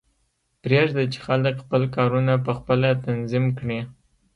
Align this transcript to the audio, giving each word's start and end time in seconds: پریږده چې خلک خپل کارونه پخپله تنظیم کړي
پریږده 0.61 1.03
چې 1.13 1.19
خلک 1.27 1.55
خپل 1.63 1.81
کارونه 1.95 2.33
پخپله 2.45 2.89
تنظیم 3.05 3.45
کړي 3.59 3.79